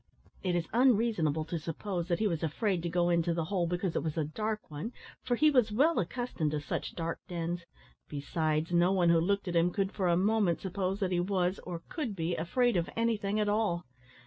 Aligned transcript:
It 0.41 0.55
is 0.55 0.65
unreasonable 0.73 1.45
to 1.45 1.59
suppose 1.59 2.07
that 2.07 2.17
he 2.17 2.25
was 2.25 2.41
afraid 2.41 2.81
to 2.81 2.89
go 2.89 3.09
into 3.09 3.35
the 3.35 3.43
hole 3.45 3.67
because 3.67 3.95
it 3.95 4.01
was 4.01 4.17
a 4.17 4.23
dark 4.23 4.71
one, 4.71 4.93
for 5.21 5.35
he 5.35 5.51
was 5.51 5.71
well 5.71 5.99
accustomed 5.99 6.49
to 6.49 6.59
such 6.59 6.95
dark 6.95 7.19
dens; 7.27 7.67
besides, 8.09 8.71
no 8.73 8.91
one 8.91 9.09
who 9.09 9.21
looked 9.21 9.47
at 9.47 9.55
him 9.55 9.69
could 9.69 9.91
for 9.91 10.07
a 10.07 10.17
moment 10.17 10.59
suppose 10.59 10.99
that 11.01 11.11
he 11.11 11.19
was, 11.19 11.59
or 11.67 11.83
could 11.87 12.15
be, 12.15 12.35
afraid 12.35 12.77
of 12.77 12.89
anything 12.95 13.39
at 13.39 13.47
all. 13.47 13.85